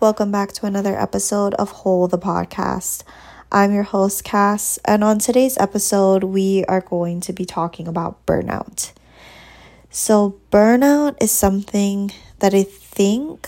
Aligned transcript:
Welcome 0.00 0.32
back 0.32 0.52
to 0.54 0.64
another 0.64 0.98
episode 0.98 1.52
of 1.56 1.72
Whole 1.72 2.08
the 2.08 2.16
Podcast. 2.16 3.02
I'm 3.52 3.74
your 3.74 3.82
host, 3.82 4.24
Cass, 4.24 4.78
and 4.86 5.04
on 5.04 5.18
today's 5.18 5.58
episode, 5.58 6.24
we 6.24 6.64
are 6.64 6.80
going 6.80 7.20
to 7.20 7.34
be 7.34 7.44
talking 7.44 7.86
about 7.86 8.24
burnout. 8.24 8.92
So, 9.90 10.40
burnout 10.50 11.22
is 11.22 11.30
something 11.30 12.12
that 12.38 12.54
I 12.54 12.62
think 12.62 13.46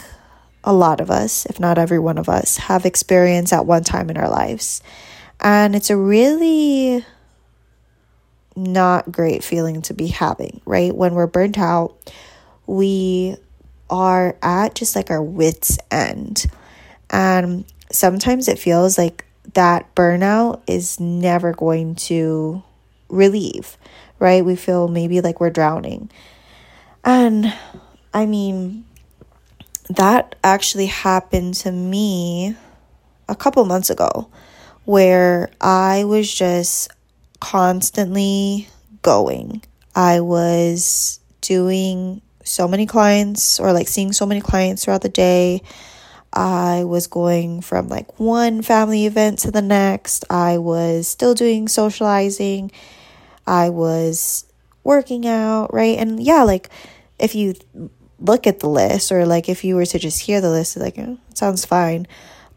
a 0.63 0.75
lot 0.75 1.01
of 1.01 1.11
us, 1.11 1.47
if 1.47 1.59
not 1.59 1.79
every 1.79 1.99
one 1.99 2.19
of 2.19 2.29
us, 2.29 2.59
have 2.59 2.85
experienced 2.85 3.55
at 3.55 3.65
one 3.65 3.83
time 3.83 4.11
in 4.11 4.19
our 4.19 4.29
lives. 4.29 4.83
And 5.41 5.75
it's 5.75 5.89
a 5.89 5.97
really 5.97 7.03
not 8.55 9.11
great 9.11 9.43
feeling 9.43 9.81
to 9.81 9.95
be 9.95 10.09
having, 10.09 10.61
right? 10.67 10.95
When 10.95 11.15
we're 11.15 11.27
burnt 11.27 11.57
out, 11.57 12.13
we 12.67 13.39
are 13.93 14.37
at 14.43 14.75
just 14.75 14.97
like 14.97 15.11
our 15.11 15.23
wits' 15.23 15.79
end. 15.91 16.47
And 17.11 17.65
sometimes 17.93 18.49
it 18.49 18.59
feels 18.59 18.97
like 18.97 19.27
that 19.53 19.95
burnout 19.95 20.63
is 20.67 20.99
never 20.99 21.53
going 21.53 21.95
to 21.97 22.63
relieve, 23.11 23.77
right? 24.19 24.43
We 24.43 24.57
feel 24.57 24.89
maybe 24.89 25.21
like 25.21 25.41
we're 25.41 25.51
drowning. 25.51 26.11
And 27.05 27.53
I 28.15 28.25
mean, 28.25 28.87
that 29.91 30.37
actually 30.43 30.87
happened 30.87 31.55
to 31.57 31.71
me 31.71 32.57
a 33.29 33.37
couple 33.37 33.63
months 33.67 33.91
ago 33.91 34.29
where 34.87 35.51
I 35.61 36.05
was 36.05 36.33
just 36.33 36.91
constantly 37.41 38.69
going. 39.03 39.63
I 39.95 40.21
was 40.21 41.21
doing 41.43 42.23
so 42.45 42.69
many 42.69 42.87
clients 42.87 43.61
or 43.61 43.73
like 43.73 43.89
seeing 43.89 44.13
so 44.13 44.27
many 44.27 44.41
clients 44.41 44.85
throughout 44.85 45.03
the 45.03 45.09
day. 45.09 45.63
I 46.33 46.85
was 46.85 47.09
going 47.09 47.61
from 47.61 47.89
like 47.89 48.19
one 48.19 48.63
family 48.63 49.07
event 49.07 49.41
to 49.41 49.51
the 49.51 49.61
next. 49.63 50.25
I 50.31 50.59
was 50.59 51.07
still 51.07 51.35
doing 51.35 51.69
socializing. 51.69 52.73
I 53.47 53.69
was 53.69 54.47
working 54.83 55.27
out, 55.27 55.73
right? 55.75 55.99
And 55.99 56.23
yeah, 56.23 56.43
like 56.45 56.71
if 57.19 57.35
you 57.35 57.55
look 58.19 58.47
at 58.47 58.61
the 58.61 58.69
list 58.69 59.13
or 59.13 59.27
like 59.27 59.49
if 59.49 59.65
you 59.65 59.75
were 59.75 59.87
to 59.87 59.99
just 59.99 60.21
hear 60.21 60.41
the 60.41 60.51
list, 60.51 60.77
like, 60.77 60.99
oh, 60.99 61.19
it 61.31 61.39
sounds 61.39 61.65
fine. 61.65 62.07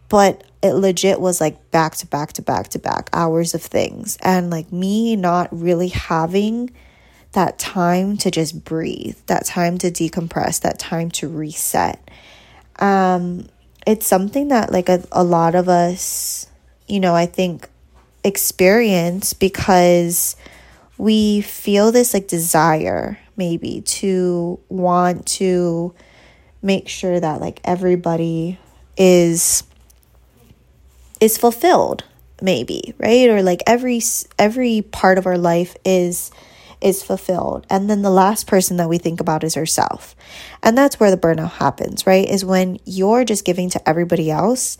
But 0.07 0.43
it 0.61 0.73
legit 0.73 1.19
was 1.19 1.41
like 1.41 1.71
back 1.71 1.95
to 1.97 2.07
back 2.07 2.33
to 2.33 2.41
back 2.41 2.69
to 2.69 2.79
back 2.79 3.09
hours 3.11 3.53
of 3.53 3.61
things. 3.61 4.17
And 4.21 4.49
like 4.49 4.71
me 4.71 5.15
not 5.15 5.49
really 5.51 5.89
having 5.89 6.71
that 7.35 7.59
time 7.59 8.17
to 8.17 8.31
just 8.31 8.65
breathe, 8.65 9.17
that 9.27 9.45
time 9.45 9.77
to 9.77 9.91
decompress, 9.91 10.61
that 10.61 10.79
time 10.79 11.11
to 11.11 11.27
reset. 11.27 12.09
Um, 12.79 13.47
it's 13.85 14.07
something 14.07 14.49
that 14.49 14.71
like 14.71 14.89
a, 14.89 15.03
a 15.11 15.23
lot 15.23 15.55
of 15.55 15.69
us, 15.69 16.47
you 16.87 16.99
know, 16.99 17.15
I 17.15 17.27
think 17.27 17.69
experience 18.23 19.33
because 19.33 20.35
we 20.97 21.41
feel 21.41 21.91
this 21.91 22.13
like 22.13 22.27
desire 22.27 23.19
maybe 23.37 23.81
to 23.81 24.59
want 24.69 25.25
to 25.27 25.93
make 26.61 26.87
sure 26.87 27.19
that 27.19 27.39
like 27.39 27.59
everybody 27.63 28.57
is 28.97 29.63
is 31.19 31.37
fulfilled 31.37 32.03
maybe 32.41 32.93
right 32.97 33.29
or 33.29 33.43
like 33.43 33.61
every 33.67 34.01
every 34.39 34.81
part 34.81 35.17
of 35.17 35.25
our 35.27 35.37
life 35.37 35.75
is 35.85 36.31
is 36.85 37.03
fulfilled. 37.03 37.65
And 37.69 37.89
then 37.89 38.01
the 38.01 38.09
last 38.09 38.47
person 38.47 38.77
that 38.77 38.87
we 38.87 38.97
think 38.97 39.19
about 39.19 39.43
is 39.43 39.57
ourselves 39.57 40.15
and 40.63 40.77
that's 40.77 40.99
where 40.99 41.11
the 41.11 41.17
burnout 41.17 41.53
happens 41.53 42.07
right? 42.07 42.27
Is 42.27 42.45
when 42.45 42.79
you're 42.85 43.25
just 43.25 43.43
giving 43.43 43.69
to 43.71 43.89
everybody 43.89 44.31
else 44.31 44.77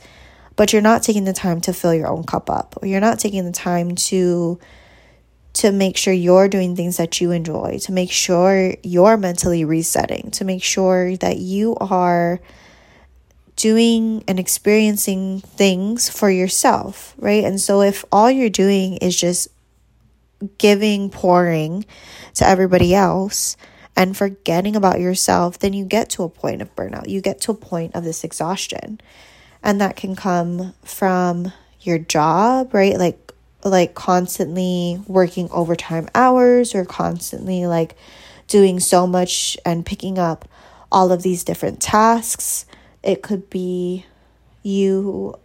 but 0.55 0.71
you're 0.71 0.81
not 0.81 1.03
taking 1.03 1.25
the 1.25 1.33
time 1.33 1.61
to 1.61 1.73
fill 1.73 1.93
your 1.93 2.07
own 2.07 2.23
cup 2.23 2.49
up. 2.49 2.77
Or 2.81 2.87
you're 2.87 3.01
not 3.01 3.19
taking 3.19 3.45
the 3.45 3.51
time 3.51 3.95
to 3.95 4.59
to 5.53 5.71
make 5.71 5.95
sure 5.95 6.13
you're 6.13 6.49
doing 6.49 6.75
things 6.75 6.97
that 6.97 7.21
you 7.21 7.31
enjoy, 7.31 7.79
to 7.81 7.94
make 7.94 8.11
sure 8.11 8.75
you're 8.83 9.15
mentally 9.15 9.63
resetting, 9.63 10.29
to 10.31 10.44
make 10.44 10.61
sure 10.61 11.15
that 11.17 11.38
you 11.38 11.77
are 11.77 12.41
doing 13.55 14.21
and 14.27 14.38
experiencing 14.38 15.39
things 15.39 16.09
for 16.09 16.29
yourself, 16.29 17.15
right? 17.17 17.45
And 17.45 17.61
so 17.61 17.81
if 17.81 18.03
all 18.11 18.29
you're 18.29 18.49
doing 18.49 18.97
is 18.97 19.17
just 19.17 19.47
giving, 20.57 21.09
pouring 21.09 21.85
to 22.35 22.47
everybody 22.47 22.94
else 22.94 23.57
and 23.96 24.16
forgetting 24.16 24.75
about 24.75 25.00
yourself, 25.00 25.59
then 25.59 25.73
you 25.73 25.85
get 25.85 26.09
to 26.12 26.23
a 26.23 26.29
point 26.29 26.62
of 26.62 26.75
burnout. 26.75 27.07
You 27.07 27.22
get 27.22 27.41
to 27.41 27.51
a 27.51 27.56
point 27.56 27.96
of 27.96 28.03
this 28.03 28.23
exhaustion. 28.23 29.00
And 29.63 29.81
that 29.81 29.95
can 29.95 30.16
come 30.16 30.74
from 30.84 31.51
your 31.81 31.97
job, 31.97 32.74
right? 32.74 32.97
Like 32.97 33.25
like 33.63 33.95
constantly 33.95 35.01
working 35.07 35.50
overtime 35.50 36.07
hours 36.13 36.75
or 36.75 36.85
constantly 36.85 37.66
like 37.66 37.95
doing 38.47 38.79
so 38.79 39.07
much 39.07 39.57
and 39.66 39.84
picking 39.84 40.19
up 40.19 40.47
all 40.91 41.12
of 41.12 41.24
these 41.24 41.44
different 41.44 41.81
tasks. 41.81 42.68
It 43.01 43.24
could 43.24 43.50
be 43.50 44.06
you 44.62 45.35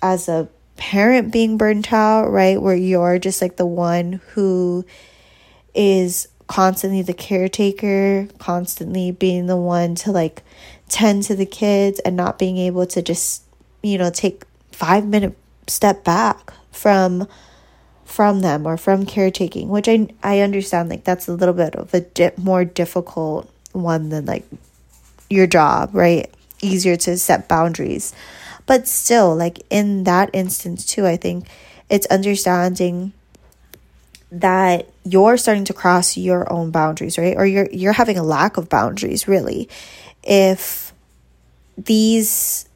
as 0.00 0.28
a 0.28 0.48
parent 0.80 1.30
being 1.30 1.58
burnt 1.58 1.92
out, 1.92 2.30
right? 2.30 2.60
Where 2.60 2.74
you're 2.74 3.18
just 3.18 3.40
like 3.42 3.56
the 3.56 3.66
one 3.66 4.20
who 4.30 4.84
is 5.74 6.26
constantly 6.48 7.02
the 7.02 7.12
caretaker, 7.12 8.26
constantly 8.38 9.12
being 9.12 9.46
the 9.46 9.58
one 9.58 9.94
to 9.94 10.10
like 10.10 10.42
tend 10.88 11.22
to 11.24 11.36
the 11.36 11.46
kids 11.46 12.00
and 12.00 12.16
not 12.16 12.38
being 12.38 12.56
able 12.56 12.86
to 12.86 13.02
just, 13.02 13.44
you 13.82 13.98
know, 13.98 14.10
take 14.10 14.44
5 14.72 15.06
minute 15.06 15.36
step 15.68 16.02
back 16.02 16.52
from 16.72 17.28
from 18.04 18.40
them 18.40 18.66
or 18.66 18.76
from 18.76 19.06
caretaking, 19.06 19.68
which 19.68 19.86
I 19.86 20.08
I 20.22 20.40
understand 20.40 20.88
like 20.88 21.04
that's 21.04 21.28
a 21.28 21.34
little 21.34 21.54
bit 21.54 21.76
of 21.76 21.92
a 21.92 22.00
di- 22.00 22.32
more 22.38 22.64
difficult 22.64 23.48
one 23.72 24.08
than 24.08 24.24
like 24.24 24.46
your 25.28 25.46
job, 25.46 25.90
right? 25.92 26.28
Easier 26.62 26.96
to 26.96 27.18
set 27.18 27.48
boundaries. 27.48 28.14
But 28.70 28.86
still, 28.86 29.34
like 29.34 29.66
in 29.68 30.04
that 30.04 30.30
instance 30.32 30.86
too, 30.86 31.04
I 31.04 31.16
think 31.16 31.48
it's 31.88 32.06
understanding 32.06 33.12
that 34.30 34.88
you're 35.02 35.36
starting 35.38 35.64
to 35.64 35.72
cross 35.72 36.16
your 36.16 36.46
own 36.52 36.70
boundaries, 36.70 37.18
right? 37.18 37.36
Or 37.36 37.44
you're 37.44 37.68
you're 37.72 37.94
having 37.94 38.16
a 38.16 38.22
lack 38.22 38.58
of 38.58 38.68
boundaries, 38.68 39.26
really. 39.26 39.68
If 40.22 40.94
these 41.76 42.68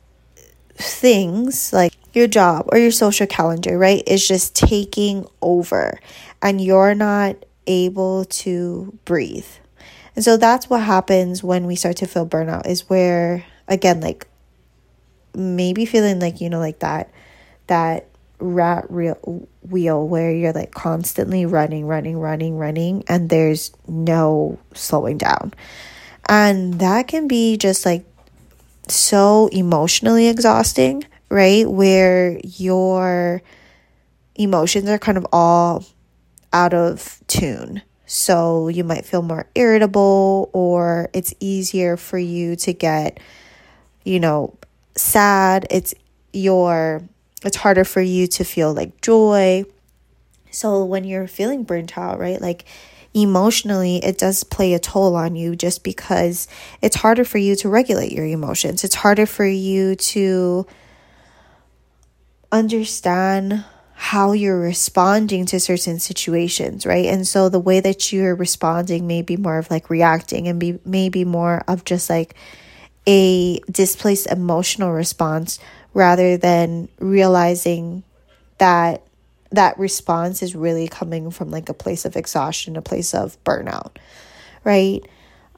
things 0.75 1.73
like 1.73 1.93
your 2.13 2.27
job 2.27 2.69
or 2.73 2.79
your 2.79 2.91
social 2.91 3.29
calendar, 3.29 3.79
right, 3.79 4.03
is 4.05 4.27
just 4.27 4.57
taking 4.57 5.29
over 5.43 6.01
and 6.43 6.61
you're 6.61 6.97
not 6.97 7.37
able 7.69 8.25
to 8.43 8.99
breathe. 9.05 9.47
And 10.17 10.25
so 10.25 10.37
that's 10.39 10.69
what 10.69 10.83
happens 10.83 11.45
when 11.45 11.67
we 11.67 11.77
start 11.77 11.99
to 11.99 12.09
feel 12.09 12.27
burnout 12.27 12.67
is 12.67 12.91
where 12.91 13.45
again 13.69 14.01
like 14.01 14.27
maybe 15.35 15.87
feeling 15.87 16.21
like 16.21 16.41
you 16.41 16.51
know 16.51 16.59
like 16.59 16.81
that 16.81 17.11
that 17.67 18.07
rat 18.39 18.91
wheel 18.91 20.09
where 20.09 20.33
you're 20.33 20.53
like 20.53 20.73
constantly 20.73 21.47
running 21.47 21.87
running 21.87 22.19
running 22.19 22.59
running 22.59 23.05
and 23.09 23.31
there's 23.31 23.73
no 23.87 24.59
slowing 24.75 25.19
down. 25.19 25.55
And 26.29 26.75
that 26.81 27.09
can 27.09 27.29
be 27.29 27.57
just 27.57 27.87
like 27.87 28.05
so 28.89 29.49
emotionally 29.49 30.29
exhausting, 30.29 31.05
right? 31.29 31.69
Where 31.69 32.41
your 32.43 33.43
emotions 34.35 34.89
are 34.89 34.99
kind 34.99 35.19
of 35.19 35.27
all 35.33 35.85
out 36.53 36.75
of 36.75 37.21
tune. 37.27 37.83
So 38.07 38.69
you 38.69 38.85
might 38.85 39.05
feel 39.05 39.23
more 39.23 39.47
irritable, 39.55 40.51
or 40.53 41.09
it's 41.13 41.35
easier 41.41 41.97
for 41.97 42.19
you 42.19 42.57
to 42.57 42.73
get, 42.73 43.19
you 44.05 44.21
know, 44.21 44.57
sad. 44.97 45.67
It's 45.71 45.95
your, 46.33 47.03
it's 47.45 47.57
harder 47.57 47.85
for 47.85 48.01
you 48.01 48.27
to 48.29 48.45
feel 48.45 48.73
like 48.73 49.01
joy. 49.01 49.65
So 50.51 50.85
when 50.85 51.05
you're 51.05 51.27
feeling 51.27 51.65
burnt 51.65 51.99
out, 51.99 52.19
right? 52.19 52.41
Like 52.41 52.65
emotionally 53.15 54.05
it 54.05 54.19
does 54.19 54.43
play 54.43 54.75
a 54.75 54.79
toll 54.79 55.15
on 55.15 55.37
you 55.37 55.55
just 55.55 55.85
because 55.85 56.49
it's 56.83 56.97
harder 56.97 57.25
for 57.25 57.39
you 57.39 57.55
to 57.55 57.69
regulate 57.69 58.13
your 58.13 58.27
emotions. 58.27 58.83
It's 58.83 58.97
harder 58.97 59.25
for 59.25 59.47
you 59.47 59.95
to 59.95 60.67
understand 62.51 63.65
how 63.97 64.33
you're 64.33 64.59
responding 64.59 65.47
to 65.47 65.61
certain 65.61 66.01
situations, 66.01 66.85
right? 66.85 67.07
And 67.07 67.27
so 67.27 67.49
the 67.49 67.61
way 67.61 67.79
that 67.81 68.13
you're 68.13 68.35
responding 68.35 69.07
may 69.07 69.23
be 69.23 69.37
more 69.37 69.59
of 69.59 69.71
like 69.71 69.89
reacting 69.89 70.49
and 70.49 70.59
be 70.59 70.81
maybe 70.85 71.25
more 71.25 71.63
of 71.69 71.85
just 71.85 72.11
like 72.11 72.35
a 73.07 73.59
displaced 73.71 74.27
emotional 74.27 74.93
response 74.93 75.59
rather 75.93 76.37
than 76.37 76.89
realizing 76.99 78.03
that 78.59 79.03
that 79.51 79.79
response 79.79 80.43
is 80.43 80.55
really 80.55 80.89
coming 80.89 81.31
from 81.31 81.51
like 81.51 81.69
a 81.69 81.75
place 81.75 82.05
of 82.05 82.17
exhaustion, 82.17 82.77
a 82.77 82.83
place 82.83 83.15
of 83.15 83.43
burnout, 83.45 83.97
right? 84.65 85.05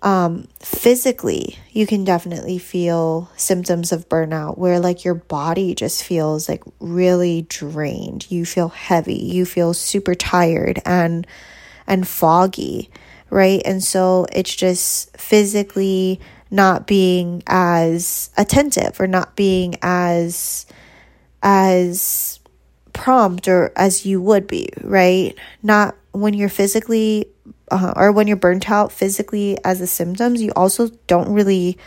Um, 0.02 0.46
physically, 0.60 1.58
you 1.72 1.87
can 1.87 2.04
definitely 2.04 2.58
feel 2.58 3.31
symptoms 3.37 3.93
of 3.93 4.08
burnout 4.08 4.58
where 4.58 4.78
like 4.78 5.04
your 5.04 5.14
body 5.14 5.75
just 5.75 6.04
feels 6.04 6.48
like 6.48 6.62
really 6.81 7.43
drained. 7.48 8.31
You 8.31 8.44
feel 8.44 8.69
heavy, 8.69 9.14
you 9.14 9.46
feel 9.46 9.72
super 9.72 10.14
tired 10.14 10.81
and 10.84 11.26
and 11.87 12.06
foggy, 12.06 12.90
right? 13.31 13.62
And 13.64 13.82
so 13.82 14.26
it's 14.32 14.54
just 14.54 15.16
physically 15.16 16.20
not 16.50 16.87
being 16.87 17.43
as 17.46 18.31
attentive 18.37 19.00
or 19.00 19.06
not 19.06 19.37
being 19.37 19.76
as 19.82 20.66
as 21.43 22.40
prompt 22.93 23.46
or 23.46 23.72
as 23.76 24.06
you 24.06 24.20
would 24.20 24.46
be, 24.46 24.69
right? 24.82 25.37
Not 25.62 25.96
when 26.12 26.34
you're 26.34 26.48
physically 26.48 27.26
uh, 27.70 27.93
or 27.96 28.12
when 28.12 28.26
you're 28.26 28.37
burnt 28.37 28.70
out 28.70 28.93
physically 28.93 29.58
as 29.64 29.81
the 29.81 29.87
symptoms, 29.87 30.40
you 30.40 30.52
also 30.56 30.88
don't 31.06 31.28
really 31.28 31.78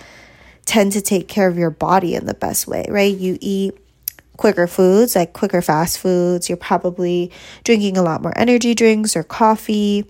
tend 0.65 0.91
to 0.91 1.01
take 1.01 1.27
care 1.27 1.47
of 1.47 1.57
your 1.57 1.71
body 1.71 2.15
in 2.15 2.25
the 2.25 2.33
best 2.33 2.67
way, 2.67 2.85
right? 2.89 3.15
You 3.15 3.37
eat 3.41 3.75
quicker 4.37 4.67
foods, 4.67 5.15
like 5.15 5.33
quicker 5.33 5.61
fast 5.61 5.97
foods. 5.97 6.47
You're 6.47 6.57
probably 6.57 7.31
drinking 7.63 7.97
a 7.97 8.03
lot 8.03 8.21
more 8.21 8.37
energy 8.37 8.75
drinks 8.75 9.15
or 9.15 9.23
coffee. 9.23 10.05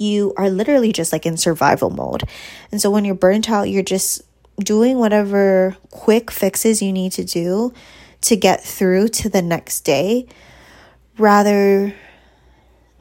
You 0.00 0.32
are 0.38 0.48
literally 0.48 0.92
just 0.92 1.12
like 1.12 1.26
in 1.26 1.36
survival 1.36 1.90
mode. 1.90 2.24
And 2.72 2.80
so 2.80 2.90
when 2.90 3.04
you're 3.04 3.14
burnt 3.14 3.50
out, 3.50 3.68
you're 3.68 3.82
just 3.82 4.22
doing 4.58 4.98
whatever 4.98 5.76
quick 5.90 6.30
fixes 6.30 6.80
you 6.80 6.92
need 6.92 7.12
to 7.12 7.24
do 7.24 7.72
to 8.22 8.36
get 8.36 8.62
through 8.62 9.08
to 9.08 9.28
the 9.28 9.42
next 9.42 9.80
day 9.82 10.26
rather 11.18 11.94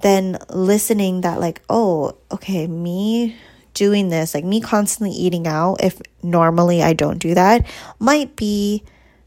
than 0.01 0.37
listening 0.49 1.21
that 1.21 1.39
like 1.39 1.61
oh 1.69 2.15
okay 2.31 2.67
me 2.67 3.35
doing 3.73 4.09
this 4.09 4.33
like 4.33 4.45
me 4.45 4.61
constantly 4.61 5.15
eating 5.15 5.45
out 5.45 5.75
if 5.83 6.01
normally 6.23 6.81
I 6.81 6.93
don't 6.93 7.19
do 7.19 7.33
that 7.33 7.67
might 7.99 8.35
be 8.35 8.83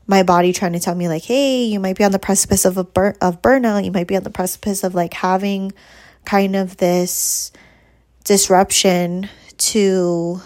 my 0.06 0.22
body 0.22 0.52
trying 0.52 0.72
to 0.72 0.80
tell 0.80 0.94
me 0.94 1.08
like 1.08 1.22
hey 1.24 1.64
you 1.64 1.78
might 1.78 1.96
be 1.96 2.04
on 2.04 2.12
the 2.12 2.19
precipice 2.19 2.64
of 2.64 2.76
a 2.76 2.84
bur- 2.84 3.16
of 3.20 3.42
burnout 3.42 3.84
you 3.84 3.92
might 3.92 4.06
be 4.06 4.16
on 4.16 4.24
the 4.24 4.30
precipice 4.30 4.82
of 4.82 4.94
like 4.94 5.14
having 5.14 5.72
kind 6.24 6.56
of 6.56 6.76
this 6.78 7.52
disruption 8.24 9.28
to 9.58 10.40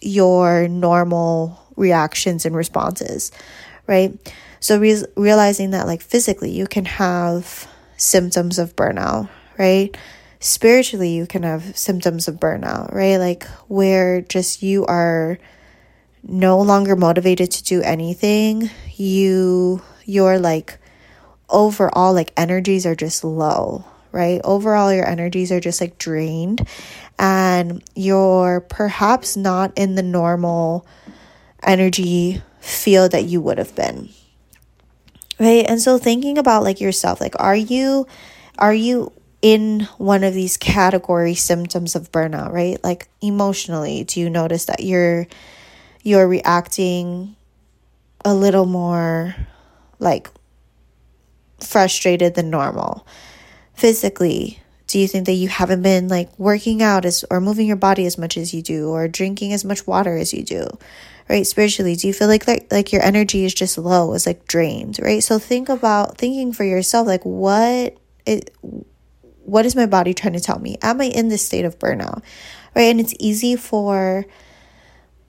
your 0.00 0.68
normal 0.68 1.60
reactions 1.76 2.44
and 2.46 2.54
responses 2.56 3.32
right 3.86 4.18
so 4.60 4.78
re- 4.78 5.04
realizing 5.16 5.70
that 5.70 5.86
like 5.86 6.02
physically 6.02 6.50
you 6.50 6.66
can 6.66 6.84
have 6.84 7.68
symptoms 7.96 8.58
of 8.58 8.76
burnout, 8.76 9.28
right? 9.58 9.96
Spiritually 10.40 11.10
you 11.10 11.26
can 11.26 11.42
have 11.42 11.76
symptoms 11.76 12.28
of 12.28 12.36
burnout, 12.36 12.92
right? 12.92 13.16
Like 13.16 13.44
where 13.68 14.20
just 14.20 14.62
you 14.62 14.84
are 14.86 15.38
no 16.22 16.60
longer 16.60 16.96
motivated 16.96 17.50
to 17.52 17.64
do 17.64 17.82
anything. 17.82 18.70
You 18.96 19.82
you're 20.04 20.38
like 20.38 20.78
overall 21.48 22.12
like 22.12 22.32
energies 22.36 22.86
are 22.86 22.94
just 22.94 23.24
low, 23.24 23.84
right? 24.16 24.40
Overall 24.44 24.92
your 24.92 25.06
energies 25.06 25.52
are 25.52 25.60
just 25.60 25.78
like 25.78 25.98
drained 25.98 26.66
and 27.18 27.84
you're 27.94 28.60
perhaps 28.62 29.36
not 29.36 29.72
in 29.76 29.94
the 29.94 30.02
normal 30.02 30.86
energy 31.62 32.40
field 32.60 33.12
that 33.12 33.24
you 33.24 33.42
would 33.42 33.58
have 33.58 33.76
been 33.76 34.08
right? 35.38 35.66
And 35.68 35.80
so 35.80 35.98
thinking 35.98 36.38
about 36.38 36.62
like 36.62 36.80
yourself 36.80 37.20
like 37.20 37.34
are 37.38 37.54
you 37.54 38.06
are 38.58 38.72
you 38.72 39.12
in 39.42 39.80
one 39.98 40.24
of 40.24 40.32
these 40.32 40.56
category 40.56 41.34
symptoms 41.34 41.94
of 41.94 42.10
burnout 42.10 42.52
right? 42.52 42.82
Like 42.82 43.08
emotionally 43.20 44.04
do 44.04 44.18
you 44.18 44.30
notice 44.30 44.64
that 44.64 44.82
you're 44.82 45.26
you're 46.02 46.26
reacting 46.26 47.36
a 48.24 48.34
little 48.34 48.64
more 48.64 49.36
like 49.98 50.30
frustrated 51.60 52.34
than 52.34 52.48
normal 52.48 53.06
physically 53.76 54.60
do 54.86 54.98
you 55.00 55.08
think 55.08 55.26
that 55.26 55.32
you 55.32 55.48
haven't 55.48 55.82
been 55.82 56.08
like 56.08 56.36
working 56.38 56.82
out 56.82 57.04
as 57.04 57.24
or 57.30 57.40
moving 57.40 57.66
your 57.66 57.76
body 57.76 58.06
as 58.06 58.16
much 58.16 58.36
as 58.36 58.54
you 58.54 58.62
do 58.62 58.90
or 58.90 59.08
drinking 59.08 59.52
as 59.52 59.64
much 59.64 59.86
water 59.86 60.16
as 60.16 60.32
you 60.32 60.44
do 60.44 60.66
right 61.28 61.46
spiritually? 61.46 61.96
Do 61.96 62.06
you 62.06 62.14
feel 62.14 62.28
like 62.28 62.46
like, 62.46 62.68
like 62.70 62.92
your 62.92 63.02
energy 63.02 63.44
is 63.44 63.52
just 63.52 63.78
low 63.78 64.12
is 64.14 64.26
like 64.26 64.46
drained 64.46 64.98
right? 65.02 65.22
So 65.22 65.38
think 65.38 65.68
about 65.68 66.18
thinking 66.18 66.52
for 66.52 66.64
yourself 66.64 67.06
like 67.06 67.24
what 67.24 67.96
it 68.24 68.54
what 69.44 69.66
is 69.66 69.76
my 69.76 69.86
body 69.86 70.14
trying 70.14 70.34
to 70.34 70.40
tell 70.40 70.58
me? 70.58 70.76
Am 70.82 71.00
i 71.00 71.04
in 71.04 71.28
this 71.28 71.44
state 71.44 71.64
of 71.64 71.78
burnout 71.78 72.22
right? 72.74 72.84
And 72.84 73.00
it's 73.00 73.14
easy 73.18 73.56
for 73.56 74.24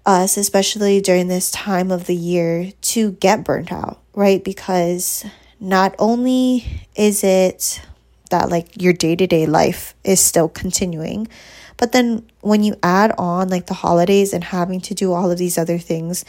us 0.06 0.38
especially 0.38 1.02
during 1.02 1.28
this 1.28 1.50
time 1.50 1.92
of 1.92 2.06
the 2.06 2.16
year 2.16 2.72
to 2.82 3.14
get 3.14 3.44
burnt 3.44 3.72
out 3.72 4.02
right? 4.14 4.44
Because 4.44 5.26
not 5.60 5.96
only 5.98 6.86
is 6.96 7.24
it 7.24 7.82
that 8.30 8.50
like 8.50 8.82
your 8.82 8.94
day-to-day 8.94 9.46
life 9.46 9.96
is 10.04 10.20
still 10.20 10.50
continuing 10.50 11.28
but 11.78 11.92
then 11.92 12.26
when 12.42 12.64
you 12.64 12.76
add 12.82 13.14
on 13.18 13.50
like 13.50 13.68
the 13.68 13.74
holidays 13.76 14.34
and 14.34 14.44
having 14.44 14.82
to 14.82 14.94
do 14.94 15.14
all 15.14 15.32
of 15.32 15.38
these 15.38 15.58
other 15.58 15.78
things 15.78 16.26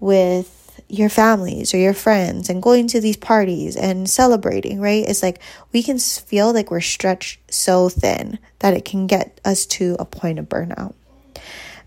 with 0.00 0.80
your 0.88 1.08
families 1.08 1.74
or 1.74 1.78
your 1.78 1.94
friends 1.94 2.48
and 2.48 2.62
going 2.62 2.86
to 2.88 3.00
these 3.00 3.16
parties 3.16 3.76
and 3.76 4.08
celebrating, 4.08 4.80
right? 4.80 5.04
It's 5.06 5.22
like 5.22 5.40
we 5.72 5.82
can 5.82 5.98
feel 5.98 6.52
like 6.52 6.70
we're 6.70 6.80
stretched 6.80 7.40
so 7.52 7.88
thin 7.88 8.38
that 8.60 8.74
it 8.74 8.84
can 8.84 9.06
get 9.06 9.40
us 9.44 9.66
to 9.66 9.96
a 9.98 10.04
point 10.04 10.38
of 10.38 10.48
burnout. 10.48 10.94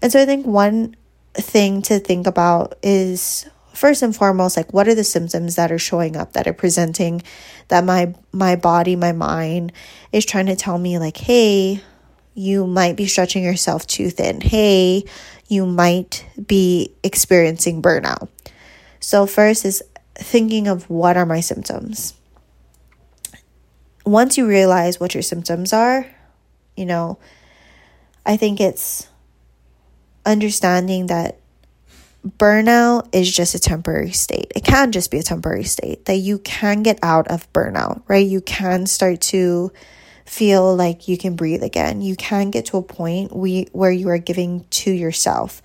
And 0.01 0.11
so 0.11 0.21
I 0.21 0.25
think 0.25 0.45
one 0.45 0.95
thing 1.33 1.81
to 1.83 1.99
think 1.99 2.27
about 2.27 2.77
is 2.83 3.47
first 3.77 4.01
and 4.01 4.15
foremost 4.15 4.57
like 4.57 4.73
what 4.73 4.87
are 4.87 4.95
the 4.95 5.03
symptoms 5.03 5.55
that 5.55 5.71
are 5.71 5.79
showing 5.79 6.17
up 6.17 6.33
that 6.33 6.47
are 6.47 6.53
presenting 6.53 7.21
that 7.67 7.83
my 7.83 8.13
my 8.31 8.55
body, 8.55 8.95
my 8.95 9.11
mind 9.11 9.71
is 10.11 10.25
trying 10.25 10.47
to 10.47 10.55
tell 10.55 10.77
me 10.77 10.97
like, 10.97 11.17
"Hey, 11.17 11.81
you 12.37 12.67
might 12.67 12.95
be 12.95 13.07
stretching 13.07 13.43
yourself 13.43 13.87
too 13.87 14.11
thin. 14.11 14.41
Hey, 14.41 15.05
you 15.47 15.65
might 15.65 16.23
be 16.45 16.91
experiencing 17.03 17.81
burnout. 17.81 18.29
So, 18.99 19.25
first 19.25 19.65
is 19.65 19.81
thinking 20.13 20.67
of 20.67 20.87
what 20.87 21.17
are 21.17 21.25
my 21.25 21.39
symptoms. 21.39 22.13
Once 24.05 24.37
you 24.37 24.47
realize 24.47 24.99
what 24.99 25.15
your 25.15 25.23
symptoms 25.23 25.73
are, 25.73 26.05
you 26.75 26.85
know, 26.85 27.17
I 28.23 28.37
think 28.37 28.61
it's 28.61 29.07
understanding 30.23 31.07
that 31.07 31.39
burnout 32.37 33.13
is 33.13 33.31
just 33.31 33.55
a 33.55 33.59
temporary 33.59 34.11
state. 34.11 34.51
It 34.55 34.63
can 34.63 34.91
just 34.91 35.11
be 35.11 35.19
a 35.19 35.23
temporary 35.23 35.63
state, 35.63 36.05
that 36.05 36.17
you 36.17 36.39
can 36.39 36.83
get 36.83 36.99
out 37.03 37.27
of 37.27 37.51
burnout, 37.53 38.01
right? 38.07 38.25
You 38.25 38.41
can 38.41 38.85
start 38.85 39.21
to 39.21 39.71
feel 40.25 40.75
like 40.75 41.07
you 41.07 41.17
can 41.17 41.35
breathe 41.35 41.63
again. 41.63 42.01
You 42.01 42.15
can 42.15 42.51
get 42.51 42.65
to 42.67 42.77
a 42.77 42.81
point 42.81 43.35
we, 43.35 43.67
where 43.71 43.91
you 43.91 44.09
are 44.09 44.17
giving 44.17 44.65
to 44.69 44.91
yourself. 44.91 45.61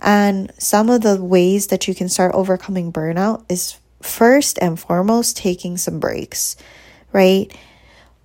And 0.00 0.52
some 0.58 0.88
of 0.88 1.02
the 1.02 1.22
ways 1.22 1.68
that 1.68 1.88
you 1.88 1.94
can 1.94 2.08
start 2.08 2.34
overcoming 2.34 2.92
burnout 2.92 3.44
is 3.50 3.78
first 4.00 4.58
and 4.60 4.78
foremost 4.78 5.36
taking 5.36 5.76
some 5.76 5.98
breaks, 6.00 6.56
right? 7.12 7.52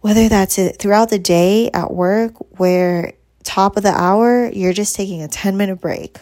Whether 0.02 0.30
that's 0.30 0.58
it 0.58 0.78
throughout 0.80 1.10
the 1.10 1.20
day 1.20 1.72
at 1.72 1.92
work, 1.92 2.34
where 2.60 3.14
top 3.44 3.78
of 3.78 3.84
the 3.84 3.92
hour, 3.92 4.50
you're 4.52 4.74
just 4.74 4.96
taking 4.96 5.22
a 5.22 5.28
10 5.28 5.58
minute 5.58 5.82
break, 5.82 6.18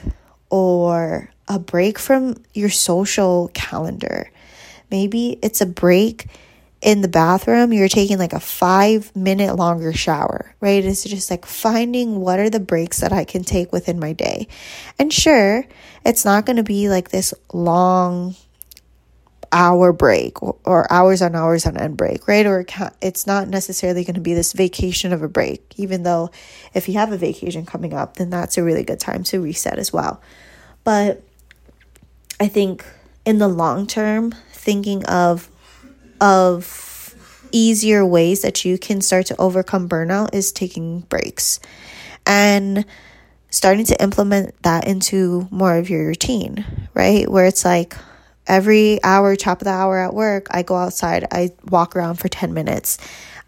or 0.50 1.30
a 1.51 1.60
break 1.60 2.00
from 2.00 2.36
your 2.53 2.70
social 2.70 3.51
calendar. 3.53 4.31
Maybe 4.89 5.38
it's 5.41 5.62
a 5.62 5.65
break 5.65 6.27
in 6.81 7.01
the 7.01 7.08
bathroom, 7.08 7.74
you're 7.74 7.88
taking 7.88 8.17
like 8.17 8.34
a 8.34 8.39
five 8.39 9.15
minute 9.15 9.55
longer 9.55 9.93
shower, 9.93 10.55
right? 10.62 10.84
It's 10.84 11.03
just 11.03 11.29
like 11.29 11.46
finding 11.46 12.20
what 12.20 12.39
are 12.39 12.50
the 12.50 12.60
breaks 12.60 13.01
that 13.01 13.13
I 13.13 13.24
can 13.24 13.43
take 13.43 13.72
within 13.72 14.00
my 14.00 14.13
day. 14.13 14.48
And 14.98 15.13
sure, 15.13 15.63
it's 16.03 16.25
not 16.25 16.48
going 16.48 16.55
to 16.55 16.63
be 16.63 16.89
like 16.89 17.10
this 17.10 17.36
long 17.53 18.36
hour 19.51 19.91
break 19.91 20.41
or, 20.41 20.55
or 20.63 20.91
hours 20.91 21.22
on 21.22 21.36
hours 21.36 21.67
on 21.67 21.77
end 21.77 21.98
break, 21.98 22.27
right? 22.27 22.48
Or 22.48 22.65
it's 23.01 23.27
not 23.27 23.48
necessarily 23.48 24.03
going 24.03 24.15
to 24.15 24.22
be 24.22 24.34
this 24.34 24.53
vacation 24.53 25.13
of 25.13 25.22
a 25.22 25.27
break, 25.27 25.74
even 25.77 26.01
though 26.01 26.31
if 26.74 26.88
you 26.88 26.96
have 26.96 27.12
a 27.12 27.17
vacation 27.17 27.65
coming 27.65 27.93
up, 27.93 28.17
then 28.17 28.31
that's 28.31 28.58
a 28.58 28.63
really 28.63 28.84
good 28.84 29.00
time 29.00 29.24
to 29.25 29.41
reset 29.41 29.77
as 29.77 29.93
well. 29.93 30.20
But 30.84 31.22
I 32.41 32.48
think 32.48 32.83
in 33.24 33.38
the 33.38 33.48
long 33.48 33.86
term, 33.86 34.33
thinking 34.51 35.05
of 35.05 35.48
of 36.19 37.15
easier 37.51 38.03
ways 38.03 38.41
that 38.41 38.65
you 38.65 38.79
can 38.79 39.00
start 39.01 39.27
to 39.27 39.39
overcome 39.39 39.88
burnout 39.88 40.33
is 40.33 40.51
taking 40.51 41.01
breaks 41.01 41.60
and 42.25 42.83
starting 43.51 43.86
to 43.86 44.01
implement 44.01 44.60
that 44.63 44.88
into 44.88 45.48
more 45.51 45.77
of 45.77 45.88
your 45.88 46.07
routine, 46.07 46.65
right? 46.95 47.29
Where 47.29 47.45
it's 47.45 47.63
like 47.63 47.95
every 48.48 49.03
hour, 49.03 49.36
top 49.36 49.62
of 49.62 49.65
the 49.65 49.71
hour 49.71 50.00
at 50.00 50.15
work, 50.15 50.48
I 50.50 50.63
go 50.63 50.75
outside, 50.75 51.27
I 51.31 51.51
walk 51.69 51.95
around 51.95 52.15
for 52.15 52.27
10 52.27 52.55
minutes. 52.55 52.98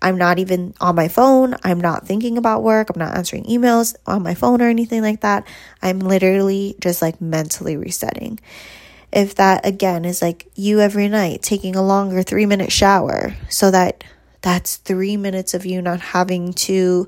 I'm 0.03 0.19
not 0.19 0.37
even 0.37 0.75
on 0.81 0.93
my 0.95 1.07
phone. 1.07 1.55
I'm 1.63 1.81
not 1.81 2.05
thinking 2.05 2.37
about 2.37 2.61
work. 2.61 2.89
I'm 2.91 2.99
not 2.99 3.15
answering 3.15 3.45
emails 3.45 3.95
on 4.05 4.21
my 4.21 4.35
phone 4.35 4.61
or 4.61 4.67
anything 4.67 5.01
like 5.01 5.21
that. 5.21 5.47
I'm 5.81 5.99
literally 5.99 6.75
just 6.79 7.01
like 7.01 7.21
mentally 7.21 7.75
resetting. 7.77 8.39
If 9.13 9.35
that 9.35 9.65
again 9.65 10.05
is 10.05 10.21
like 10.21 10.47
you 10.55 10.79
every 10.79 11.07
night 11.07 11.43
taking 11.43 11.75
a 11.75 11.83
longer 11.83 12.23
three 12.23 12.47
minute 12.47 12.71
shower 12.71 13.35
so 13.47 13.69
that 13.69 14.03
that's 14.41 14.77
three 14.77 15.17
minutes 15.17 15.53
of 15.53 15.65
you 15.65 15.81
not 15.81 15.99
having 15.99 16.53
to 16.53 17.07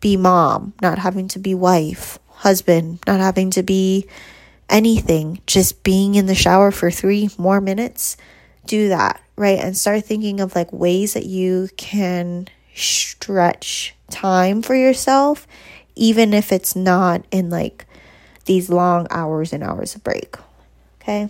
be 0.00 0.16
mom, 0.16 0.72
not 0.82 0.98
having 0.98 1.28
to 1.28 1.38
be 1.38 1.54
wife, 1.54 2.18
husband, 2.28 2.98
not 3.06 3.20
having 3.20 3.50
to 3.50 3.62
be 3.62 4.06
anything, 4.68 5.40
just 5.46 5.82
being 5.82 6.14
in 6.14 6.26
the 6.26 6.34
shower 6.34 6.70
for 6.70 6.90
three 6.90 7.30
more 7.38 7.60
minutes, 7.60 8.16
do 8.66 8.88
that, 8.88 9.20
right? 9.36 9.58
And 9.58 9.76
start 9.76 10.04
thinking 10.04 10.40
of 10.40 10.54
like 10.54 10.72
ways 10.72 11.14
that 11.14 11.26
you 11.26 11.68
can 11.76 12.48
stretch 12.74 13.94
time 14.10 14.62
for 14.62 14.74
yourself, 14.74 15.46
even 15.94 16.34
if 16.34 16.52
it's 16.52 16.74
not 16.74 17.24
in 17.30 17.50
like 17.50 17.86
these 18.46 18.68
long 18.68 19.06
hours 19.10 19.52
and 19.52 19.62
hours 19.62 19.94
of 19.94 20.02
break. 20.02 20.36
Okay. 21.04 21.28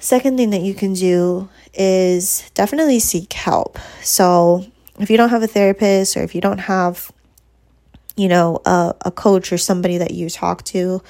Second 0.00 0.36
thing 0.36 0.50
that 0.50 0.62
you 0.62 0.74
can 0.74 0.92
do 0.92 1.48
is 1.72 2.50
definitely 2.54 2.98
seek 2.98 3.32
help. 3.32 3.78
So, 4.02 4.66
if 4.98 5.08
you 5.08 5.16
don't 5.16 5.28
have 5.28 5.44
a 5.44 5.46
therapist 5.46 6.16
or 6.16 6.24
if 6.24 6.34
you 6.34 6.40
don't 6.40 6.58
have, 6.58 7.12
you 8.16 8.26
know, 8.26 8.60
a, 8.66 8.96
a 9.04 9.12
coach 9.12 9.52
or 9.52 9.58
somebody 9.58 9.98
that 9.98 10.10
you 10.10 10.28
talk 10.28 10.64
to, 10.64 11.00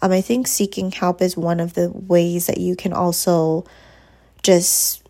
um, 0.00 0.12
I 0.12 0.20
think 0.20 0.46
seeking 0.46 0.92
help 0.92 1.20
is 1.20 1.36
one 1.36 1.58
of 1.58 1.74
the 1.74 1.90
ways 1.90 2.46
that 2.46 2.58
you 2.58 2.76
can 2.76 2.92
also 2.92 3.64
just 4.44 5.02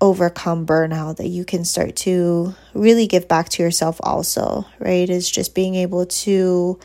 overcome 0.00 0.64
burnout, 0.66 1.16
that 1.16 1.28
you 1.28 1.44
can 1.44 1.64
start 1.64 1.96
to 1.96 2.54
really 2.74 3.08
give 3.08 3.26
back 3.26 3.48
to 3.48 3.62
yourself, 3.64 3.98
also, 4.04 4.66
right? 4.78 5.10
Is 5.10 5.28
just 5.28 5.52
being 5.52 5.74
able 5.74 6.06
to 6.06 6.78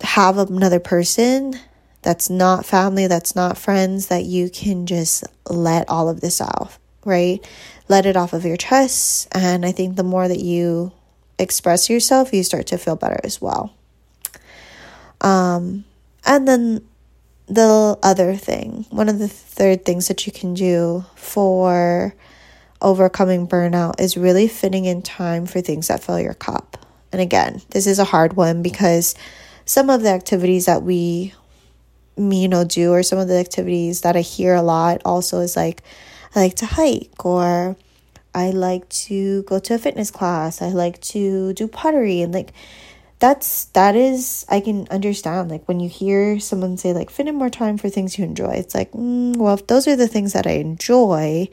have 0.00 0.38
another 0.38 0.78
person 0.78 1.58
that's 2.08 2.30
not 2.30 2.64
family, 2.64 3.06
that's 3.06 3.36
not 3.36 3.58
friends, 3.58 4.06
that 4.06 4.24
you 4.24 4.48
can 4.48 4.86
just 4.86 5.24
let 5.46 5.86
all 5.90 6.08
of 6.08 6.22
this 6.22 6.40
off, 6.40 6.80
right? 7.04 7.46
Let 7.86 8.06
it 8.06 8.16
off 8.16 8.32
of 8.32 8.46
your 8.46 8.56
chest. 8.56 9.28
And 9.32 9.66
I 9.66 9.72
think 9.72 9.96
the 9.96 10.02
more 10.02 10.26
that 10.26 10.40
you 10.40 10.90
express 11.38 11.90
yourself, 11.90 12.32
you 12.32 12.42
start 12.42 12.66
to 12.68 12.78
feel 12.78 12.96
better 12.96 13.20
as 13.24 13.42
well. 13.42 13.74
Um, 15.20 15.84
and 16.24 16.48
then 16.48 16.80
the 17.44 17.98
other 18.02 18.34
thing, 18.36 18.86
one 18.88 19.10
of 19.10 19.18
the 19.18 19.28
third 19.28 19.84
things 19.84 20.08
that 20.08 20.24
you 20.26 20.32
can 20.32 20.54
do 20.54 21.04
for 21.14 22.14
overcoming 22.80 23.46
burnout 23.46 24.00
is 24.00 24.16
really 24.16 24.48
fitting 24.48 24.86
in 24.86 25.02
time 25.02 25.44
for 25.44 25.60
things 25.60 25.88
that 25.88 26.02
fill 26.02 26.18
your 26.18 26.32
cup. 26.32 26.86
And 27.12 27.20
again, 27.20 27.60
this 27.68 27.86
is 27.86 27.98
a 27.98 28.04
hard 28.04 28.32
one 28.32 28.62
because 28.62 29.14
some 29.66 29.90
of 29.90 30.00
the 30.00 30.08
activities 30.08 30.64
that 30.64 30.82
we 30.82 31.34
you 32.18 32.48
know 32.48 32.64
do 32.64 32.92
or 32.92 33.02
some 33.02 33.18
of 33.18 33.28
the 33.28 33.38
activities 33.38 34.02
that 34.02 34.16
I 34.16 34.20
hear 34.20 34.54
a 34.54 34.62
lot 34.62 35.02
also 35.04 35.40
is 35.40 35.56
like 35.56 35.82
I 36.34 36.40
like 36.40 36.54
to 36.56 36.66
hike 36.66 37.24
or 37.24 37.76
I 38.34 38.50
like 38.50 38.88
to 38.90 39.42
go 39.44 39.58
to 39.58 39.74
a 39.74 39.78
fitness 39.78 40.10
class. 40.10 40.60
I 40.60 40.68
like 40.68 41.00
to 41.00 41.52
do 41.54 41.66
pottery 41.66 42.20
and 42.20 42.32
like 42.32 42.52
that's 43.18 43.64
that 43.66 43.96
is 43.96 44.46
i 44.48 44.60
can 44.60 44.86
understand 44.90 45.50
like 45.50 45.66
when 45.66 45.80
you 45.80 45.88
hear 45.88 46.38
someone 46.38 46.76
say 46.76 46.92
like 46.92 47.10
fit 47.10 47.26
in 47.26 47.34
more 47.34 47.50
time 47.50 47.76
for 47.76 47.88
things 47.88 48.18
you 48.18 48.24
enjoy 48.24 48.50
it's 48.50 48.74
like 48.74 48.92
mm, 48.92 49.36
well 49.36 49.54
if 49.54 49.66
those 49.66 49.88
are 49.88 49.96
the 49.96 50.08
things 50.08 50.32
that 50.32 50.46
i 50.46 50.52
enjoy 50.52 51.48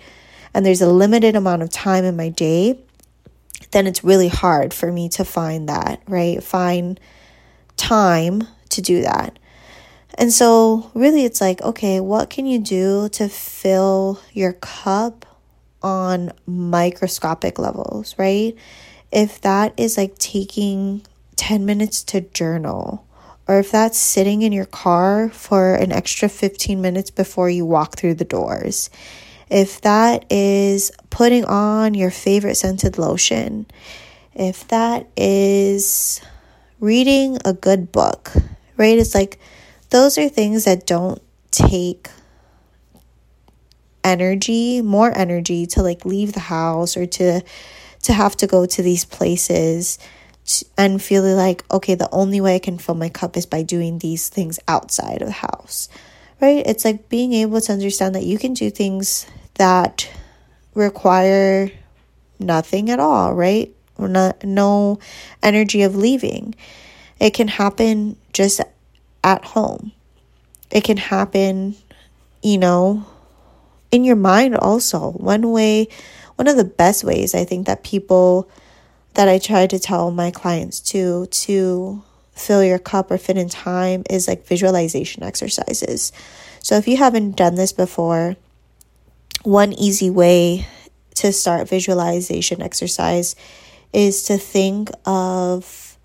and 0.54 0.66
there's 0.66 0.82
a 0.82 0.90
limited 0.90 1.36
amount 1.36 1.62
of 1.62 1.70
time 1.70 2.06
in 2.06 2.16
my 2.16 2.30
day 2.30 2.80
then 3.72 3.88
it's 3.88 4.04
really 4.04 4.28
hard 4.28 4.74
for 4.74 4.92
me 4.92 5.10
to 5.10 5.26
find 5.26 5.68
that 5.68 6.02
right 6.08 6.44
find 6.44 7.00
time 7.78 8.44
to 8.70 8.82
do 8.82 9.02
that 9.02 9.38
and 10.16 10.32
so 10.34 10.90
really 10.94 11.26
it's 11.26 11.42
like 11.42 11.62
okay 11.62 12.00
what 12.00 12.30
can 12.30 12.46
you 12.46 12.60
do 12.60 13.08
to 13.10 13.28
fill 13.30 14.20
your 14.34 14.54
cup 14.54 15.26
on 15.82 16.32
microscopic 16.48 17.60
levels 17.60 18.16
right 18.18 18.58
if 19.12 19.40
that 19.42 19.74
is 19.78 19.98
like 19.98 20.18
taking 20.18 21.02
10 21.36 21.66
minutes 21.66 22.04
to 22.04 22.22
journal, 22.22 23.06
or 23.48 23.60
if 23.60 23.72
that's 23.72 23.98
sitting 23.98 24.42
in 24.42 24.52
your 24.52 24.66
car 24.66 25.30
for 25.30 25.76
an 25.76 25.92
extra 25.92 26.28
15 26.28 26.82
minutes 26.82 27.12
before 27.12 27.50
you 27.50 27.66
walk 27.66 27.96
through 27.96 28.16
the 28.16 28.26
doors, 28.26 28.90
if 29.50 29.80
that 29.82 30.26
is 30.32 30.92
putting 31.10 31.46
on 31.46 31.94
your 31.94 32.10
favorite 32.10 32.56
scented 32.56 32.98
lotion, 32.98 33.66
if 34.34 34.68
that 34.70 35.08
is 35.16 36.20
reading 36.80 37.38
a 37.46 37.54
good 37.54 37.92
book, 37.92 38.34
right? 38.76 38.98
It's 38.98 39.16
like 39.16 39.40
those 39.96 40.18
are 40.18 40.28
things 40.28 40.66
that 40.66 40.86
don't 40.86 41.22
take 41.52 42.10
energy, 44.04 44.82
more 44.82 45.18
energy 45.18 45.66
to 45.68 45.82
like 45.82 46.06
leave 46.06 46.34
the 46.34 46.42
house 46.42 46.98
or 46.98 47.06
to 47.06 47.42
to 48.02 48.14
have 48.14 48.36
to 48.36 48.46
go 48.46 48.66
to 48.66 48.84
these 48.84 49.06
places 49.06 49.98
and 50.78 51.02
feeling 51.02 51.38
like, 51.38 51.64
okay, 51.72 51.96
the 51.96 52.10
only 52.12 52.42
way 52.42 52.56
I 52.56 52.60
can 52.60 52.78
fill 52.78 52.96
my 52.96 53.08
cup 53.08 53.38
is 53.38 53.46
by 53.46 53.64
doing 53.64 54.00
these 54.00 54.28
things 54.28 54.60
outside 54.68 55.22
of 55.22 55.30
the 55.30 55.34
house, 55.48 55.88
right? 56.42 56.62
It's 56.68 56.84
like 56.84 57.08
being 57.08 57.32
able 57.32 57.62
to 57.62 57.72
understand 57.72 58.16
that 58.16 58.26
you 58.26 58.38
can 58.38 58.54
do 58.54 58.70
things 58.70 59.26
that 59.54 60.12
require 60.74 61.72
nothing 62.38 62.90
at 62.92 63.00
all, 63.00 63.34
right? 63.34 63.74
Not, 63.98 64.44
no 64.44 65.00
energy 65.42 65.84
of 65.84 65.96
leaving. 65.96 66.54
It 67.18 67.34
can 67.34 67.48
happen 67.48 68.18
just 68.34 68.60
at 69.26 69.44
home. 69.44 69.92
It 70.72 70.84
can 70.84 70.98
happen, 70.98 71.76
you 72.42 72.58
know, 72.58 73.06
in 73.92 74.06
your 74.06 74.16
mind 74.16 74.56
also. 74.56 75.12
One 75.12 75.52
way, 75.52 75.88
one 76.36 76.48
of 76.48 76.56
the 76.56 76.64
best 76.64 77.04
ways 77.04 77.36
I 77.36 77.44
think 77.44 77.66
that 77.66 77.84
people 77.84 78.50
that 79.16 79.28
I 79.28 79.40
try 79.40 79.68
to 79.68 79.80
tell 79.80 80.12
my 80.12 80.32
clients 80.32 80.80
to 80.92 81.26
to 81.26 82.04
fill 82.34 82.64
your 82.64 82.80
cup 82.80 83.10
or 83.12 83.18
fit 83.18 83.38
in 83.38 83.50
time 83.50 84.04
is 84.10 84.28
like 84.28 84.46
visualization 84.46 85.24
exercises. 85.24 86.12
So 86.62 86.76
if 86.76 86.88
you 86.88 86.98
haven't 86.98 87.36
done 87.36 87.56
this 87.56 87.72
before, 87.74 88.36
one 89.44 89.74
easy 89.74 90.10
way 90.10 90.68
to 91.16 91.32
start 91.32 91.70
visualization 91.70 92.62
exercise 92.62 93.36
is 93.94 94.24
to 94.24 94.38
think 94.38 94.92
of 95.06 95.98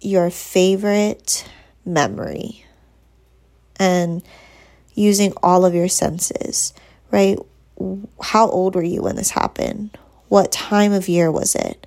your 0.00 0.28
favorite 0.30 1.48
memory 1.84 2.64
and 3.76 4.22
using 4.94 5.32
all 5.42 5.64
of 5.64 5.74
your 5.74 5.88
senses, 5.88 6.72
right? 7.10 7.38
How 8.20 8.48
old 8.48 8.74
were 8.74 8.82
you 8.82 9.02
when 9.02 9.16
this 9.16 9.30
happened? 9.30 9.96
What 10.28 10.52
time 10.52 10.92
of 10.92 11.08
year 11.08 11.30
was 11.30 11.54
it? 11.54 11.86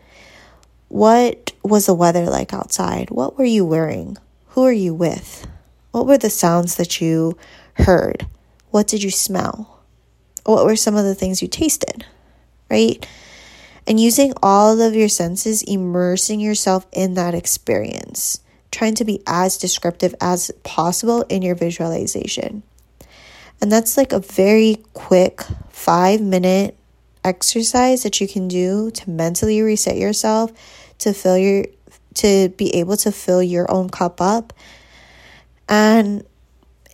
What 0.87 1.53
was 1.63 1.85
the 1.85 1.93
weather 1.93 2.25
like 2.25 2.53
outside? 2.53 3.09
What 3.09 3.37
were 3.37 3.45
you 3.45 3.65
wearing? 3.65 4.17
Who 4.49 4.63
are 4.63 4.71
you 4.71 4.93
with? 4.93 5.47
What 5.91 6.05
were 6.05 6.17
the 6.17 6.29
sounds 6.29 6.75
that 6.75 7.01
you 7.01 7.37
heard? 7.73 8.27
What 8.71 8.87
did 8.87 9.03
you 9.03 9.11
smell? 9.11 9.83
What 10.45 10.65
were 10.65 10.75
some 10.75 10.95
of 10.95 11.05
the 11.05 11.15
things 11.15 11.41
you 11.41 11.47
tasted? 11.47 12.05
Right? 12.69 13.05
And 13.87 13.99
using 13.99 14.33
all 14.41 14.81
of 14.81 14.95
your 14.95 15.09
senses, 15.09 15.63
immersing 15.63 16.39
yourself 16.39 16.87
in 16.91 17.13
that 17.13 17.35
experience, 17.35 18.41
trying 18.75 18.95
to 18.95 19.05
be 19.05 19.21
as 19.25 19.57
descriptive 19.57 20.13
as 20.19 20.51
possible 20.63 21.21
in 21.29 21.41
your 21.41 21.55
visualization. 21.55 22.61
And 23.61 23.71
that's 23.71 23.95
like 23.95 24.11
a 24.11 24.19
very 24.19 24.83
quick 24.93 25.41
five 25.69 26.21
minute 26.21 26.77
exercise 27.23 28.03
that 28.03 28.19
you 28.19 28.27
can 28.27 28.47
do 28.47 28.91
to 28.91 29.09
mentally 29.09 29.61
reset 29.61 29.97
yourself 29.97 30.51
to 30.99 31.13
fill 31.13 31.37
your 31.37 31.65
to 32.15 32.49
be 32.49 32.75
able 32.75 32.95
to 32.95 33.11
fill 33.11 33.41
your 33.41 33.69
own 33.71 33.89
cup 33.89 34.21
up 34.21 34.53
and 35.67 36.23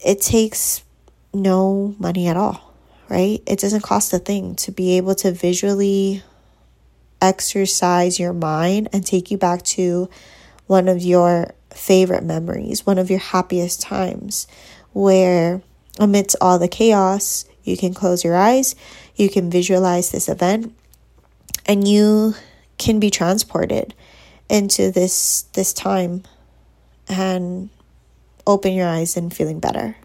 it 0.03 0.21
takes 0.21 0.83
no 1.33 1.93
money 1.99 2.27
at 2.27 2.37
all 2.37 2.73
right 3.09 3.43
it 3.45 3.59
doesn't 3.59 3.83
cost 3.83 4.13
a 4.13 4.19
thing 4.19 4.55
to 4.55 4.71
be 4.71 4.95
able 4.95 5.13
to 5.13 5.31
visually 5.31 6.23
exercise 7.21 8.17
your 8.17 8.33
mind 8.33 8.87
and 8.93 9.05
take 9.05 9.29
you 9.29 9.37
back 9.37 9.61
to 9.63 10.09
one 10.65 10.87
of 10.87 11.01
your 11.01 11.53
favorite 11.73 12.23
memories 12.23 12.85
one 12.85 12.97
of 12.97 13.09
your 13.09 13.19
happiest 13.19 13.81
times 13.81 14.47
where 14.93 15.61
amidst 15.99 16.35
all 16.41 16.59
the 16.59 16.67
chaos 16.67 17.45
you 17.63 17.77
can 17.77 17.93
close 17.93 18.23
your 18.23 18.35
eyes 18.35 18.75
you 19.15 19.29
can 19.29 19.49
visualize 19.49 20.11
this 20.11 20.27
event 20.27 20.73
and 21.65 21.87
you 21.87 22.35
can 22.77 22.99
be 22.99 23.09
transported 23.09 23.93
into 24.49 24.91
this 24.91 25.43
this 25.53 25.71
time 25.71 26.23
and 27.07 27.69
open 28.45 28.73
your 28.73 28.87
eyes 28.87 29.15
and 29.15 29.33
feeling 29.33 29.59
better. 29.59 29.95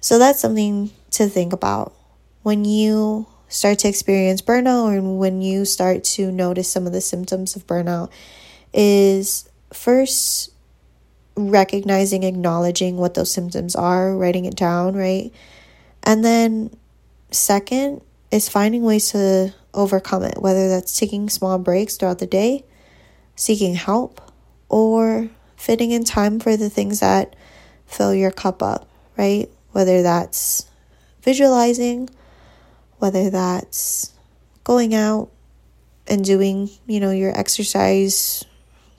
So 0.00 0.18
that's 0.18 0.40
something 0.40 0.90
to 1.12 1.26
think 1.28 1.52
about 1.52 1.94
when 2.42 2.64
you 2.64 3.26
start 3.48 3.78
to 3.80 3.88
experience 3.88 4.42
burnout 4.42 4.96
or 4.96 5.00
when 5.16 5.42
you 5.42 5.64
start 5.64 6.04
to 6.04 6.30
notice 6.32 6.70
some 6.70 6.86
of 6.86 6.92
the 6.92 7.00
symptoms 7.00 7.54
of 7.54 7.66
burnout 7.66 8.10
is 8.72 9.48
first 9.72 10.50
recognizing, 11.36 12.24
acknowledging 12.24 12.96
what 12.96 13.14
those 13.14 13.32
symptoms 13.32 13.74
are, 13.74 14.16
writing 14.16 14.44
it 14.44 14.56
down, 14.56 14.94
right? 14.94 15.32
And 16.02 16.24
then, 16.24 16.76
second, 17.30 18.02
is 18.30 18.48
finding 18.48 18.82
ways 18.82 19.12
to 19.12 19.54
overcome 19.74 20.22
it, 20.22 20.40
whether 20.40 20.68
that's 20.68 20.98
taking 20.98 21.28
small 21.28 21.58
breaks 21.58 21.96
throughout 21.96 22.18
the 22.18 22.26
day, 22.26 22.64
seeking 23.36 23.74
help, 23.74 24.20
or 24.68 25.28
fitting 25.56 25.90
in 25.90 26.04
time 26.04 26.40
for 26.40 26.56
the 26.56 26.70
things 26.70 27.00
that 27.00 27.36
fill 27.86 28.14
your 28.14 28.30
cup 28.30 28.62
up, 28.62 28.88
right? 29.16 29.48
Whether 29.70 30.02
that's 30.02 30.66
visualizing, 31.22 32.10
whether 32.98 33.30
that's 33.30 34.12
going 34.64 34.94
out 34.94 35.30
and 36.06 36.24
doing, 36.24 36.70
you 36.86 37.00
know, 37.00 37.10
your 37.10 37.36
exercise 37.38 38.44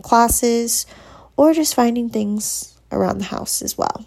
classes 0.04 0.86
or 1.36 1.54
just 1.54 1.74
finding 1.74 2.10
things 2.10 2.78
around 2.92 3.18
the 3.18 3.26
house 3.26 3.62
as 3.62 3.78
well. 3.78 4.06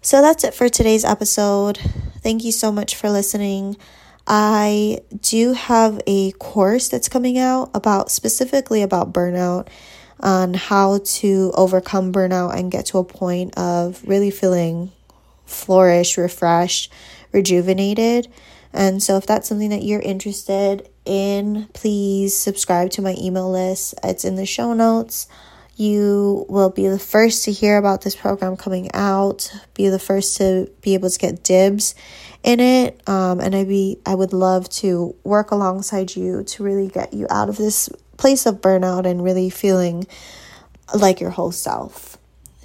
So 0.00 0.20
that's 0.22 0.44
it 0.44 0.54
for 0.54 0.68
today's 0.68 1.04
episode. 1.04 1.78
Thank 2.22 2.44
you 2.44 2.52
so 2.52 2.72
much 2.72 2.96
for 2.96 3.10
listening. 3.10 3.76
I 4.26 5.00
do 5.20 5.54
have 5.54 6.00
a 6.06 6.32
course 6.32 6.88
that's 6.88 7.08
coming 7.08 7.38
out 7.38 7.70
about 7.74 8.10
specifically 8.10 8.82
about 8.82 9.12
burnout 9.12 9.68
on 10.20 10.54
how 10.54 10.98
to 11.04 11.52
overcome 11.54 12.12
burnout 12.12 12.54
and 12.56 12.70
get 12.70 12.86
to 12.86 12.98
a 12.98 13.04
point 13.04 13.56
of 13.56 14.02
really 14.06 14.30
feeling 14.30 14.92
flourished, 15.46 16.16
refreshed, 16.16 16.92
rejuvenated. 17.32 18.28
And 18.78 19.02
so, 19.02 19.16
if 19.16 19.26
that's 19.26 19.48
something 19.48 19.70
that 19.70 19.82
you're 19.82 20.00
interested 20.00 20.88
in, 21.04 21.68
please 21.74 22.32
subscribe 22.32 22.90
to 22.90 23.02
my 23.02 23.16
email 23.18 23.50
list. 23.50 23.96
It's 24.04 24.24
in 24.24 24.36
the 24.36 24.46
show 24.46 24.72
notes. 24.72 25.26
You 25.74 26.46
will 26.48 26.70
be 26.70 26.86
the 26.86 26.98
first 26.98 27.44
to 27.46 27.52
hear 27.52 27.76
about 27.76 28.02
this 28.02 28.14
program 28.14 28.56
coming 28.56 28.88
out, 28.94 29.52
be 29.74 29.88
the 29.88 29.98
first 29.98 30.36
to 30.36 30.70
be 30.80 30.94
able 30.94 31.10
to 31.10 31.18
get 31.18 31.42
dibs 31.42 31.96
in 32.44 32.60
it. 32.60 33.00
Um, 33.08 33.40
and 33.40 33.52
I 33.56 33.64
be 33.64 33.98
I 34.06 34.14
would 34.14 34.32
love 34.32 34.68
to 34.70 35.16
work 35.24 35.50
alongside 35.50 36.14
you 36.14 36.44
to 36.44 36.62
really 36.62 36.86
get 36.86 37.12
you 37.12 37.26
out 37.30 37.48
of 37.48 37.56
this 37.56 37.88
place 38.16 38.46
of 38.46 38.60
burnout 38.60 39.06
and 39.06 39.24
really 39.24 39.50
feeling 39.50 40.06
like 40.94 41.20
your 41.20 41.30
whole 41.30 41.50
self. 41.50 42.16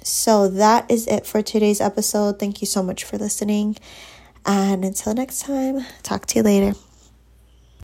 So 0.04 0.46
that 0.48 0.88
is 0.88 1.08
it 1.08 1.26
for 1.26 1.42
today's 1.42 1.80
episode. 1.80 2.38
Thank 2.38 2.60
you 2.60 2.68
so 2.68 2.84
much 2.84 3.02
for 3.02 3.18
listening. 3.18 3.78
And 4.46 4.84
until 4.84 5.14
next 5.14 5.40
time, 5.40 5.84
talk 6.02 6.26
to 6.26 6.38
you 6.38 6.42
later. 6.42 6.74